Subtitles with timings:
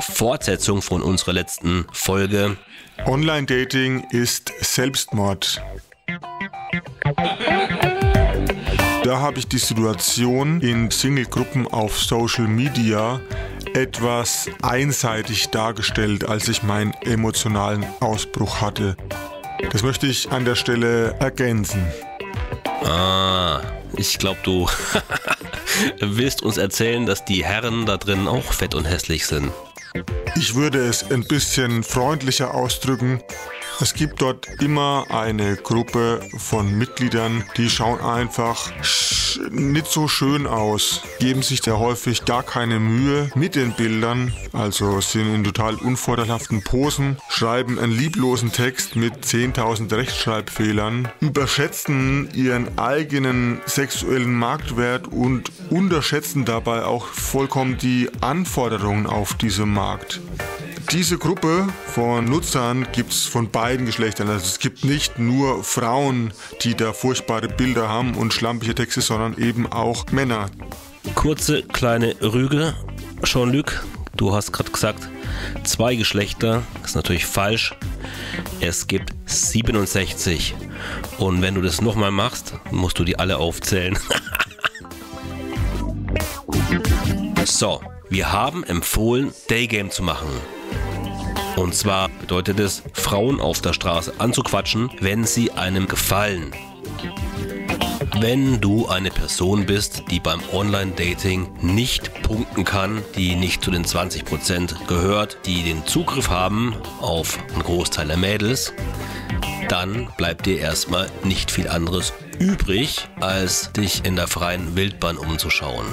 [0.00, 2.56] Fortsetzung von unserer letzten Folge.
[3.04, 5.62] Online-Dating ist Selbstmord.
[9.04, 13.20] Da habe ich die Situation in Single-Gruppen auf Social Media
[13.74, 18.96] etwas einseitig dargestellt, als ich meinen emotionalen Ausbruch hatte.
[19.70, 21.86] Das möchte ich an der Stelle ergänzen.
[22.84, 23.60] Ah,
[23.96, 24.68] ich glaube, du
[26.00, 29.50] willst uns erzählen, dass die Herren da drin auch fett und hässlich sind.
[30.36, 33.22] Ich würde es ein bisschen freundlicher ausdrücken.
[33.78, 38.72] Es gibt dort immer eine Gruppe von Mitgliedern, die schauen einfach
[39.50, 45.02] nicht so schön aus, geben sich da häufig gar keine Mühe mit den Bildern, also
[45.02, 53.60] sind in total unvorteilhaften Posen, schreiben einen lieblosen Text mit 10.000 Rechtschreibfehlern, überschätzen ihren eigenen
[53.66, 60.20] sexuellen Marktwert und unterschätzen dabei auch vollkommen die Anforderungen auf diesem Markt.
[60.92, 64.28] Diese Gruppe von Nutzern gibt es von beiden Geschlechtern.
[64.28, 69.36] Also es gibt nicht nur Frauen, die da furchtbare Bilder haben und schlampige Texte, sondern
[69.36, 70.46] eben auch Männer.
[71.14, 72.74] Kurze kleine Rüge.
[73.24, 73.84] Jean-Luc,
[74.16, 75.08] du hast gerade gesagt,
[75.64, 76.62] zwei Geschlechter.
[76.80, 77.74] Das ist natürlich falsch.
[78.60, 80.54] Es gibt 67.
[81.18, 83.98] Und wenn du das nochmal machst, musst du die alle aufzählen.
[87.44, 90.28] so, wir haben empfohlen, Daygame zu machen.
[91.56, 96.52] Und zwar bedeutet es, Frauen auf der Straße anzuquatschen, wenn sie einem gefallen.
[98.20, 103.84] Wenn du eine Person bist, die beim Online-Dating nicht punkten kann, die nicht zu den
[103.84, 108.72] 20% gehört, die den Zugriff haben auf einen Großteil der Mädels,
[109.68, 115.86] dann bleibt dir erstmal nicht viel anderes übrig, als dich in der freien Wildbahn umzuschauen.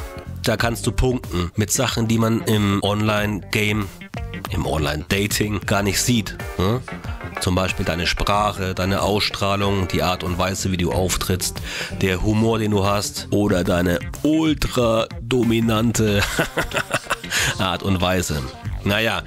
[0.44, 3.88] Da kannst du punkten mit Sachen, die man im Online-Game
[4.54, 6.38] im Online-Dating gar nicht sieht.
[6.58, 6.82] Ne?
[7.42, 11.62] Zum Beispiel deine Sprache, deine Ausstrahlung, die Art und Weise, wie du auftrittst,
[12.02, 16.22] der Humor, den du hast oder deine ultra dominante
[17.58, 18.42] Art und Weise.
[18.84, 19.24] Naja,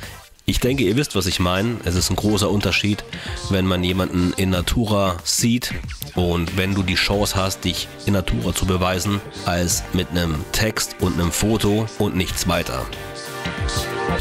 [0.48, 1.76] ich denke, ihr wisst, was ich meine.
[1.84, 3.02] Es ist ein großer Unterschied,
[3.50, 5.74] wenn man jemanden in Natura sieht
[6.14, 10.96] und wenn du die Chance hast, dich in Natura zu beweisen, als mit einem Text
[11.00, 12.86] und einem Foto und nichts weiter.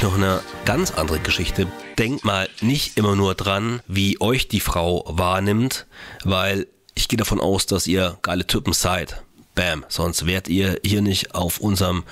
[0.01, 1.67] Noch eine ganz andere Geschichte.
[1.97, 5.87] Denkt mal nicht immer nur dran, wie euch die Frau wahrnimmt,
[6.23, 9.23] weil ich gehe davon aus, dass ihr geile Typen seid.
[9.55, 12.03] Bam, sonst wärt ihr hier nicht auf unserem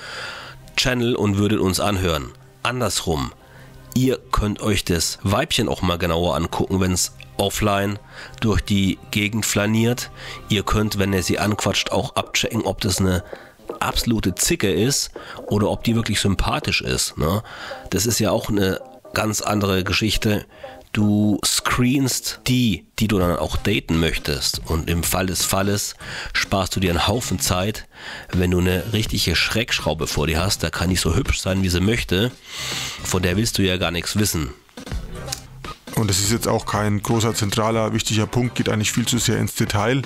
[0.76, 2.32] Channel und würdet uns anhören.
[2.62, 3.32] Andersrum,
[3.94, 7.98] ihr könnt euch das Weibchen auch mal genauer angucken, wenn es offline
[8.40, 10.10] durch die Gegend flaniert.
[10.48, 13.24] Ihr könnt, wenn ihr sie anquatscht, auch abchecken, ob das eine
[13.80, 15.10] absolute Zicke ist
[15.46, 17.16] oder ob die wirklich sympathisch ist.
[17.18, 17.42] Ne?
[17.90, 18.80] Das ist ja auch eine
[19.12, 20.46] ganz andere Geschichte.
[20.92, 24.60] Du screenst die, die du dann auch daten möchtest.
[24.66, 25.96] Und im Fall des Falles
[26.32, 27.88] sparst du dir einen Haufen Zeit,
[28.32, 30.62] wenn du eine richtige Schreckschraube vor dir hast.
[30.62, 32.30] Da kann nicht so hübsch sein, wie sie möchte.
[33.02, 34.50] Von der willst du ja gar nichts wissen.
[35.96, 39.38] Und das ist jetzt auch kein großer, zentraler, wichtiger Punkt, geht eigentlich viel zu sehr
[39.38, 40.02] ins Detail.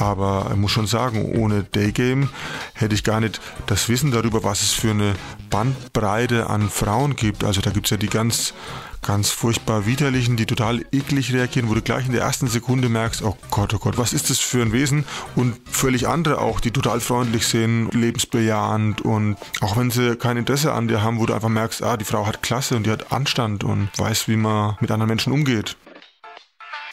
[0.00, 2.28] Aber ich muss schon sagen, ohne Daygame
[2.72, 5.14] hätte ich gar nicht das Wissen darüber, was es für eine
[5.50, 7.44] Bandbreite an Frauen gibt.
[7.44, 8.54] Also da gibt es ja die ganz,
[9.02, 13.22] ganz furchtbar widerlichen, die total eklig reagieren, wo du gleich in der ersten Sekunde merkst,
[13.22, 15.04] oh Gott, oh Gott, was ist das für ein Wesen?
[15.36, 20.72] Und völlig andere auch, die total freundlich sind, lebensbejahend und auch wenn sie kein Interesse
[20.72, 23.12] an dir haben, wo du einfach merkst, ah, die Frau hat Klasse und die hat
[23.12, 25.76] Anstand und weiß, wie man mit anderen Menschen umgeht.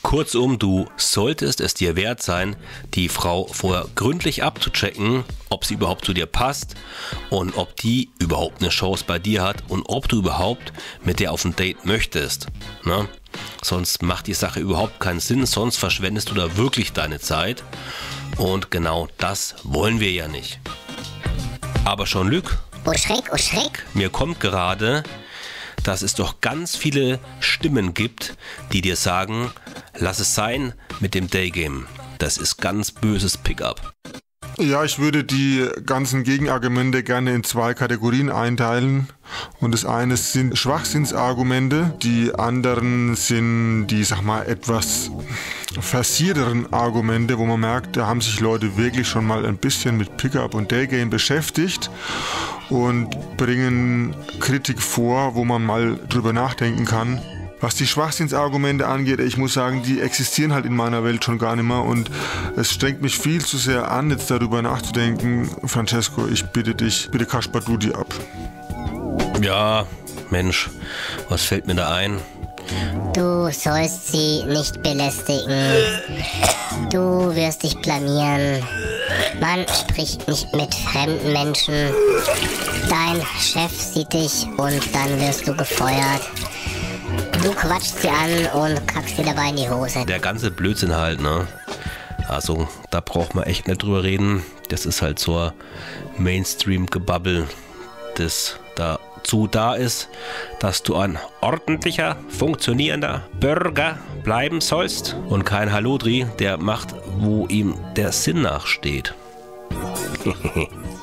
[0.08, 2.56] Kurzum, du solltest es dir wert sein,
[2.94, 6.76] die Frau vorher gründlich abzuchecken, ob sie überhaupt zu dir passt
[7.30, 10.72] und ob die überhaupt eine Chance bei dir hat und ob du überhaupt
[11.04, 12.48] mit der auf ein Date möchtest.
[12.86, 13.10] Ne?
[13.62, 17.66] Sonst macht die Sache überhaupt keinen Sinn, sonst verschwendest du da wirklich deine Zeit.
[18.38, 20.62] Und genau das wollen wir ja nicht.
[21.84, 22.58] Aber schon Lüg.
[22.86, 23.86] Oh Schreck, oh Schreck.
[23.94, 25.04] Mir kommt gerade,
[25.88, 28.36] dass es doch ganz viele Stimmen gibt,
[28.74, 29.52] die dir sagen,
[30.00, 31.86] Lass es sein mit dem Daygame.
[32.20, 33.94] Das ist ganz böses Pickup.
[34.60, 39.08] Ja, ich würde die ganzen Gegenargumente gerne in zwei Kategorien einteilen.
[39.60, 45.12] Und das eine sind Schwachsinnsargumente, die anderen sind die, sag mal, etwas
[45.82, 50.18] versierteren Argumente, wo man merkt, da haben sich Leute wirklich schon mal ein bisschen mit
[50.18, 51.90] Pickup und Daygame beschäftigt
[52.70, 57.22] und bringen Kritik vor, wo man mal drüber nachdenken kann.
[57.60, 61.56] Was die Schwachsinnsargumente angeht, ich muss sagen, die existieren halt in meiner Welt schon gar
[61.56, 62.12] nicht mehr und
[62.56, 65.50] es strengt mich viel zu sehr an, jetzt darüber nachzudenken.
[65.66, 68.14] Francesco, ich bitte dich, bitte kasper du die ab.
[69.42, 69.88] Ja,
[70.30, 70.70] Mensch,
[71.30, 72.20] was fällt mir da ein?
[73.14, 75.74] Du sollst sie nicht belästigen.
[76.92, 78.64] Du wirst dich blamieren.
[79.40, 81.92] Man spricht nicht mit fremden Menschen.
[82.90, 86.22] Dein Chef sieht dich und dann wirst du gefeuert.
[87.44, 90.06] Du quatschst sie an und kackst dir dabei in die Hose.
[90.06, 91.48] Der ganze Blödsinn halt, ne?
[92.28, 94.44] Also, da braucht man echt nicht drüber reden.
[94.70, 95.52] Das ist halt so
[96.18, 97.48] Mainstream-Gebabbel,
[98.16, 100.10] das dazu da ist,
[100.60, 107.76] dass du ein ordentlicher, funktionierender Bürger bleiben sollst und kein Halodri, der macht, wo ihm
[107.96, 109.14] der Sinn nachsteht.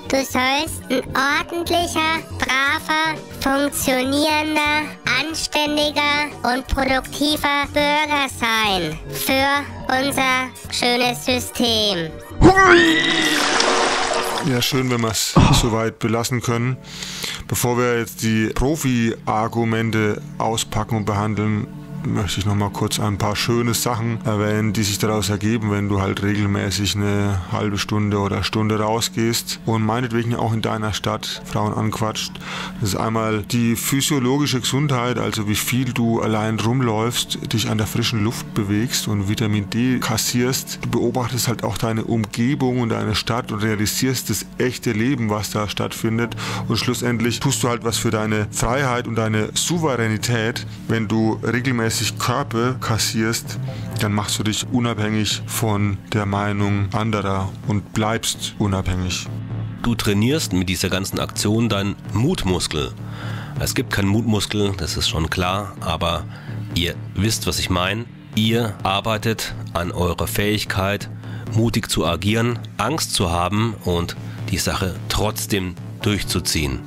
[0.08, 4.82] Du sollst ein ordentlicher, braver, funktionierender,
[5.20, 12.10] anständiger und produktiver Bürger sein für unser schönes System.
[14.46, 16.76] Ja, schön, wenn wir es soweit belassen können.
[17.46, 21.66] Bevor wir jetzt die Profi-Argumente auspacken und behandeln,
[22.06, 25.88] möchte ich noch mal kurz ein paar schöne Sachen erwähnen, die sich daraus ergeben, wenn
[25.88, 31.42] du halt regelmäßig eine halbe Stunde oder Stunde rausgehst und meinetwegen auch in deiner Stadt
[31.44, 32.32] Frauen anquatscht.
[32.80, 37.86] Das ist einmal die physiologische Gesundheit, also wie viel du allein rumläufst, dich an der
[37.86, 40.80] frischen Luft bewegst und Vitamin D kassierst.
[40.82, 45.50] Du beobachtest halt auch deine Umgebung und deine Stadt und realisierst das echte Leben, was
[45.50, 46.36] da stattfindet
[46.68, 51.93] und schlussendlich tust du halt was für deine Freiheit und deine Souveränität, wenn du regelmäßig
[51.94, 53.58] regelmäßig Körper kassierst,
[54.00, 59.28] dann machst du dich unabhängig von der Meinung anderer und bleibst unabhängig.
[59.82, 62.92] Du trainierst mit dieser ganzen Aktion deinen Mutmuskel.
[63.60, 66.24] Es gibt keinen Mutmuskel, das ist schon klar, aber
[66.74, 68.06] ihr wisst, was ich meine.
[68.34, 71.08] Ihr arbeitet an eurer Fähigkeit,
[71.52, 74.16] mutig zu agieren, Angst zu haben und
[74.50, 76.80] die Sache trotzdem durchzuziehen.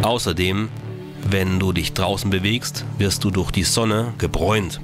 [0.00, 0.70] Außerdem
[1.30, 4.80] wenn du dich draußen bewegst, wirst du durch die Sonne gebräunt.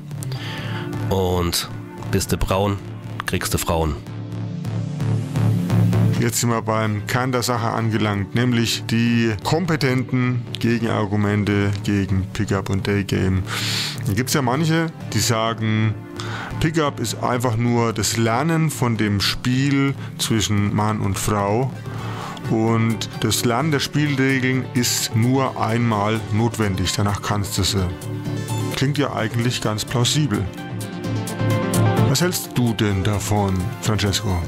[1.11, 1.69] Und
[2.11, 2.79] bist du braun,
[3.27, 3.97] kriegst du Frauen.
[6.21, 12.87] Jetzt sind wir beim Kern der Sache angelangt, nämlich die kompetenten Gegenargumente gegen Pickup und
[12.87, 13.43] Daygame.
[14.07, 15.95] Da gibt es ja manche, die sagen,
[16.61, 21.71] Pickup ist einfach nur das Lernen von dem Spiel zwischen Mann und Frau
[22.51, 27.87] und das Lernen der Spielregeln ist nur einmal notwendig, danach kannst du sie.
[28.77, 30.45] Klingt ja eigentlich ganz plausibel.
[32.09, 34.41] Was hältst du denn davon, Francesco?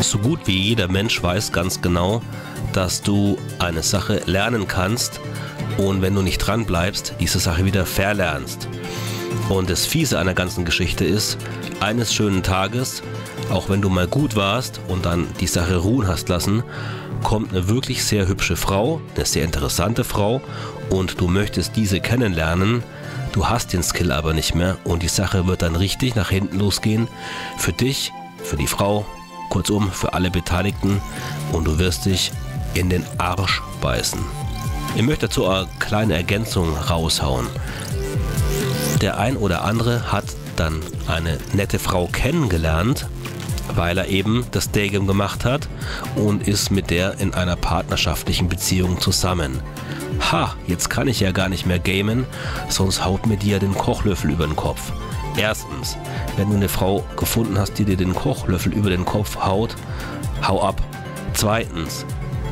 [0.00, 2.22] So gut wie jeder Mensch weiß ganz genau,
[2.72, 5.20] dass du eine Sache lernen kannst
[5.78, 8.68] und wenn du nicht dran bleibst, diese Sache wieder verlernst.
[9.48, 11.38] Und das Fiese einer ganzen Geschichte ist,
[11.80, 13.02] eines schönen Tages
[13.52, 16.62] auch wenn du mal gut warst und dann die Sache ruhen hast lassen,
[17.22, 20.40] kommt eine wirklich sehr hübsche Frau, eine sehr interessante Frau
[20.90, 22.82] und du möchtest diese kennenlernen.
[23.32, 26.58] Du hast den Skill aber nicht mehr und die Sache wird dann richtig nach hinten
[26.58, 27.08] losgehen.
[27.58, 28.12] Für dich,
[28.42, 29.06] für die Frau,
[29.48, 31.00] kurzum für alle Beteiligten
[31.52, 32.32] und du wirst dich
[32.74, 34.20] in den Arsch beißen.
[34.94, 37.46] Ich möchte dazu eine kleine Ergänzung raushauen.
[39.02, 40.24] Der ein oder andere hat
[40.56, 43.06] dann eine nette Frau kennengelernt
[43.74, 45.68] weil er eben das Daygame gemacht hat
[46.16, 49.60] und ist mit der in einer partnerschaftlichen Beziehung zusammen.
[50.30, 52.26] Ha, jetzt kann ich ja gar nicht mehr gamen,
[52.68, 54.92] sonst haut mir die ja den Kochlöffel über den Kopf.
[55.36, 55.96] Erstens,
[56.36, 59.74] wenn du eine Frau gefunden hast, die dir den Kochlöffel über den Kopf haut,
[60.46, 60.82] hau ab.
[61.32, 62.04] Zweitens,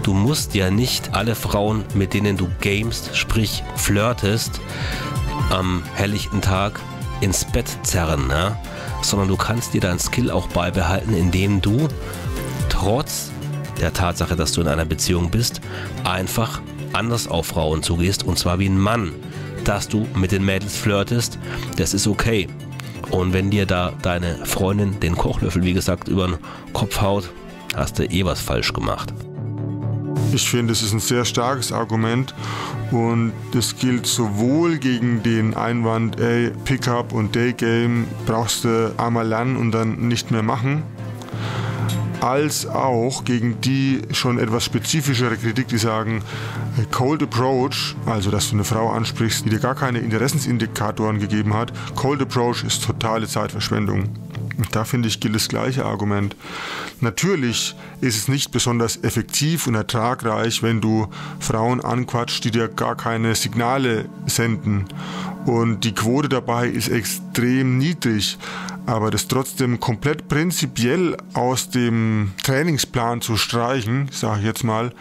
[0.02, 4.60] du musst ja nicht alle Frauen, mit denen du gamest, sprich flirtest,
[5.50, 6.80] am helllichten Tag
[7.20, 8.26] ins Bett zerren.
[8.28, 8.56] Ne?
[9.02, 11.88] sondern du kannst dir deinen Skill auch beibehalten, indem du
[12.68, 13.30] trotz
[13.80, 15.60] der Tatsache, dass du in einer Beziehung bist,
[16.04, 16.60] einfach
[16.92, 19.12] anders auf Frauen zugehst und zwar wie ein Mann,
[19.64, 21.38] dass du mit den Mädels flirtest,
[21.76, 22.48] das ist okay.
[23.10, 26.38] Und wenn dir da deine Freundin den Kochlöffel, wie gesagt, über den
[26.72, 27.30] Kopf haut,
[27.74, 29.12] hast du eh was falsch gemacht.
[30.32, 32.34] Ich finde, es ist ein sehr starkes Argument
[32.92, 39.56] und das gilt sowohl gegen den Einwand, ey, Pickup und Daygame brauchst du einmal lernen
[39.56, 40.84] und dann nicht mehr machen,
[42.20, 46.22] als auch gegen die schon etwas spezifischere Kritik, die sagen,
[46.92, 51.72] Cold Approach, also dass du eine Frau ansprichst, die dir gar keine Interessensindikatoren gegeben hat,
[51.96, 54.04] Cold Approach ist totale Zeitverschwendung.
[54.72, 56.36] Da finde ich, gilt das gleiche Argument.
[57.00, 62.96] Natürlich ist es nicht besonders effektiv und ertragreich, wenn du Frauen anquatscht, die dir gar
[62.96, 64.86] keine Signale senden.
[65.46, 68.38] Und die Quote dabei ist extrem niedrig.
[68.86, 74.92] Aber das trotzdem komplett prinzipiell aus dem Trainingsplan zu streichen, sage ich jetzt mal,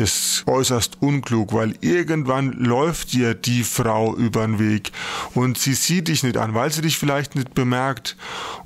[0.00, 4.90] ist äußerst unklug, weil irgendwann läuft dir die Frau über den Weg
[5.34, 8.16] und sie sieht dich nicht an, weil sie dich vielleicht nicht bemerkt.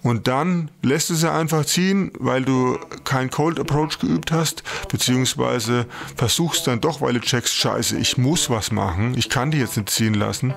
[0.02, 5.86] Und dann lässt du sie einfach ziehen, weil du kein Cold Approach geübt hast, beziehungsweise
[6.16, 9.76] versuchst dann doch, weil du checkst, scheiße, ich muss was machen, ich kann die jetzt
[9.76, 10.54] nicht ziehen lassen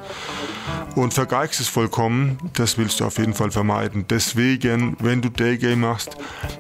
[0.96, 2.38] und vergeigst es vollkommen.
[2.54, 4.06] Das willst du auf jeden Fall vermeiden.
[4.10, 6.18] Deswegen, wenn du Daygame machst,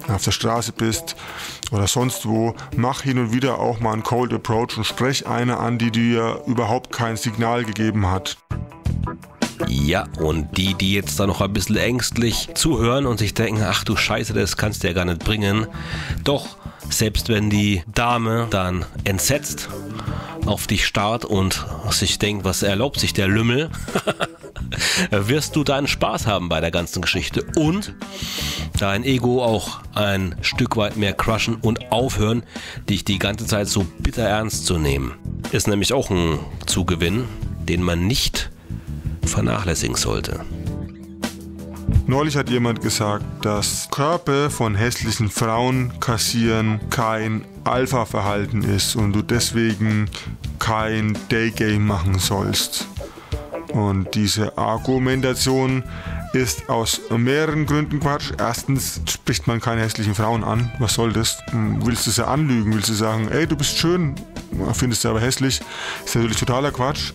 [0.07, 1.15] auf der Straße bist
[1.71, 5.57] oder sonst wo, mach hin und wieder auch mal einen Cold Approach und sprech eine
[5.57, 8.37] an, die dir überhaupt kein Signal gegeben hat.
[9.67, 13.83] Ja, und die, die jetzt da noch ein bisschen ängstlich zuhören und sich denken, ach
[13.83, 15.67] du Scheiße, das kannst du ja gar nicht bringen.
[16.23, 16.57] Doch,
[16.89, 19.69] selbst wenn die Dame dann entsetzt
[20.45, 23.69] auf dich starrt und sich denkt, was erlaubt sich der Lümmel,
[25.11, 27.93] wirst du deinen Spaß haben bei der ganzen Geschichte und
[28.79, 32.43] dein Ego auch ein Stück weit mehr crushen und aufhören,
[32.89, 35.13] dich die ganze Zeit so bitter ernst zu nehmen.
[35.51, 37.25] Ist nämlich auch ein Zugewinn,
[37.67, 38.49] den man nicht
[39.25, 40.39] vernachlässigen sollte.
[42.05, 49.21] Neulich hat jemand gesagt, dass Körper von hässlichen Frauen kassieren kein Alpha-Verhalten ist und du
[49.21, 50.09] deswegen
[50.57, 52.87] kein Daygame machen sollst.
[53.77, 55.83] Und diese Argumentation
[56.33, 58.31] ist aus mehreren Gründen Quatsch.
[58.39, 60.71] Erstens spricht man keine hässlichen Frauen an.
[60.79, 61.37] Was soll das?
[61.51, 62.73] Willst du sie anlügen?
[62.73, 64.15] Willst du sagen, ey, du bist schön,
[64.73, 65.61] findest du aber hässlich?
[66.03, 67.13] Ist natürlich totaler Quatsch.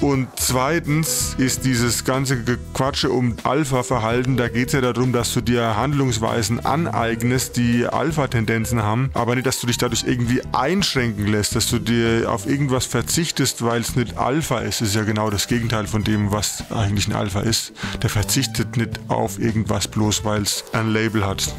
[0.00, 2.42] Und zweitens ist dieses ganze
[2.74, 8.82] Quatsche um Alpha-Verhalten, da geht es ja darum, dass du dir Handlungsweisen aneignest, die Alpha-Tendenzen
[8.82, 12.84] haben, aber nicht, dass du dich dadurch irgendwie einschränken lässt, dass du dir auf irgendwas
[12.84, 14.82] verzichtest, weil es nicht Alpha ist.
[14.82, 17.72] Das ist ja genau das Gegenteil von dem, was eigentlich ein Alpha ist.
[18.02, 21.54] Der verzichtet nicht auf irgendwas bloß, weil es ein Label hat.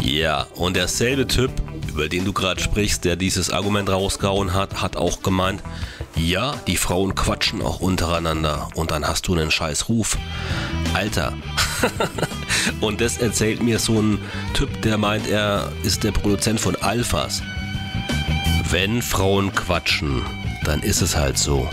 [0.00, 1.50] Ja, und derselbe Typ,
[1.88, 5.62] über den du gerade sprichst, der dieses Argument rausgehauen hat, hat auch gemeint,
[6.18, 10.18] ja, die Frauen quatschen auch untereinander und dann hast du einen scheiß Ruf.
[10.94, 11.32] Alter.
[12.80, 14.18] und das erzählt mir so ein
[14.54, 17.42] Typ, der meint, er ist der Produzent von Alphas.
[18.70, 20.22] Wenn Frauen quatschen,
[20.64, 21.68] dann ist es halt so.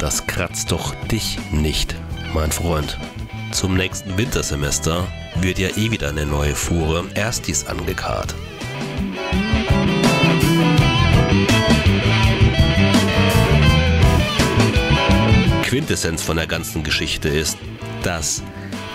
[0.00, 1.94] Das kratzt doch dich nicht,
[2.32, 2.98] mein Freund.
[3.52, 5.06] Zum nächsten Wintersemester
[5.36, 8.34] wird ja eh wieder eine neue Fuhre Erstis angekarrt.
[15.88, 17.56] Quintessenz von der ganzen Geschichte ist,
[18.02, 18.42] dass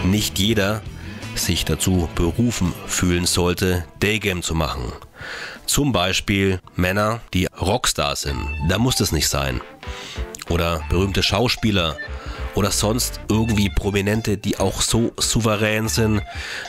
[0.04, 0.84] nicht jeder
[1.34, 4.94] sich dazu berufen fühlen sollte, Daygame zu machen.
[5.66, 8.48] Zum Beispiel Männer, die Rockstars sind.
[8.70, 9.60] Da muss das nicht sein.
[10.50, 11.98] Oder berühmte Schauspieler
[12.56, 16.22] oder sonst irgendwie Prominente, die auch so souverän sind,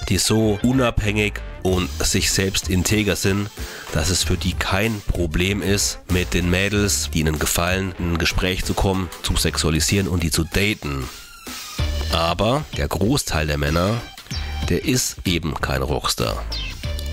[0.09, 3.49] die so unabhängig und sich selbst integer sind,
[3.93, 8.19] dass es für die kein Problem ist, mit den Mädels, die ihnen gefallen, in ein
[8.19, 11.09] Gespräch zu kommen, zu sexualisieren und die zu daten.
[12.13, 14.01] Aber der Großteil der Männer,
[14.69, 16.45] der ist eben kein Rockstar.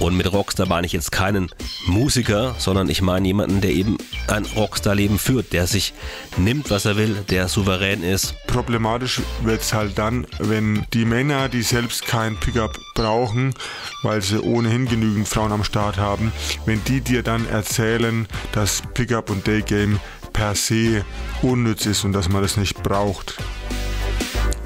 [0.01, 1.51] Und mit Rockstar meine ich jetzt keinen
[1.86, 5.93] Musiker, sondern ich meine jemanden, der eben ein Rockstar-Leben führt, der sich
[6.38, 8.34] nimmt, was er will, der souverän ist.
[8.48, 13.53] Problematisch wird es halt dann, wenn die Männer, die selbst kein Pickup brauchen,
[14.01, 16.31] weil sie ohnehin genügend Frauen am Start haben,
[16.65, 20.00] wenn die dir dann erzählen, dass Pickup und Daygame
[20.34, 21.05] per se
[21.43, 23.38] unnütz ist und dass man das nicht braucht.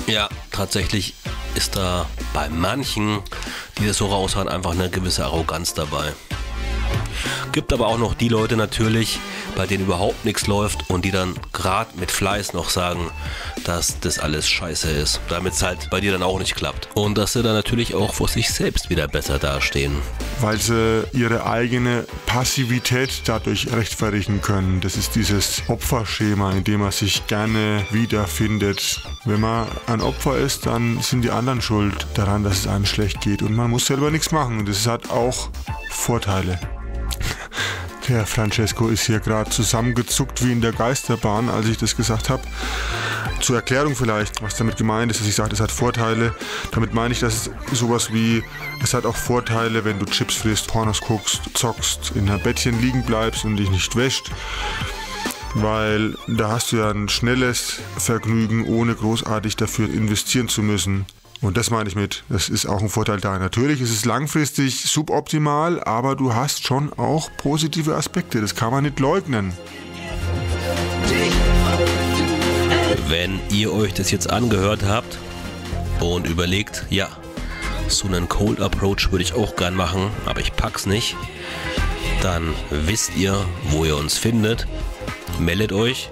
[0.08, 1.13] Ja, tatsächlich
[1.55, 3.21] ist da bei manchen,
[3.79, 6.13] die das so raushauen, einfach eine gewisse Arroganz dabei.
[7.51, 9.20] Gibt aber auch noch die Leute natürlich,
[9.55, 13.10] bei denen überhaupt nichts läuft und die dann gerade mit Fleiß noch sagen,
[13.63, 16.89] dass das alles scheiße ist, damit es halt bei dir dann auch nicht klappt.
[16.94, 19.96] Und dass sie dann natürlich auch vor sich selbst wieder besser dastehen.
[20.39, 24.82] Weil sie ihre eigene Passivität dadurch rechtfertigen können.
[24.82, 29.01] Das ist dieses Opferschema, in dem man sich gerne wiederfindet.
[29.24, 33.22] Wenn man ein Opfer ist, dann sind die anderen schuld daran, dass es einem schlecht
[33.22, 34.65] geht und man muss selber nichts machen.
[34.65, 35.50] Das hat auch
[35.89, 36.60] Vorteile.
[38.07, 42.43] Der Francesco ist hier gerade zusammengezuckt wie in der Geisterbahn, als ich das gesagt habe.
[43.41, 46.35] Zur Erklärung vielleicht, was damit gemeint ist, dass ich sage, es hat Vorteile.
[46.71, 48.43] Damit meine ich, dass es sowas wie,
[48.83, 53.03] es hat auch Vorteile, wenn du Chips frisst, Pornos guckst, zockst, in einem Bettchen liegen
[53.03, 54.29] bleibst und dich nicht wäscht.
[55.55, 61.07] Weil da hast du ja ein schnelles Vergnügen, ohne großartig dafür investieren zu müssen.
[61.42, 63.38] Und das meine ich mit, das ist auch ein Vorteil da.
[63.38, 68.84] Natürlich ist es langfristig suboptimal, aber du hast schon auch positive Aspekte, das kann man
[68.84, 69.54] nicht leugnen.
[73.08, 75.18] Wenn ihr euch das jetzt angehört habt
[76.00, 77.10] und überlegt, ja,
[77.88, 81.15] so einen Cold Approach würde ich auch gern machen, aber ich pack's nicht,
[82.22, 84.68] dann wisst ihr, wo ihr uns findet.
[85.39, 86.10] Meldet euch.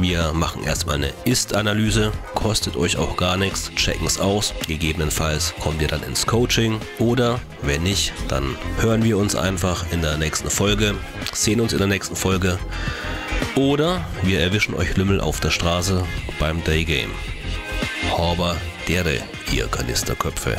[0.00, 4.54] Wir machen erstmal eine Ist-Analyse, kostet euch auch gar nichts, checken es aus.
[4.68, 10.00] Gegebenenfalls kommt ihr dann ins Coaching oder wenn nicht, dann hören wir uns einfach in
[10.00, 10.94] der nächsten Folge,
[11.32, 12.58] sehen uns in der nächsten Folge
[13.56, 16.04] oder wir erwischen euch Lümmel auf der Straße
[16.38, 17.12] beim Daygame.
[18.16, 19.18] Horber dere,
[19.50, 20.58] ihr Kanisterköpfe.